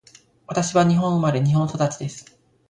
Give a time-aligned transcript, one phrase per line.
[0.47, 2.25] 私は日本生まれ、日本育ちです。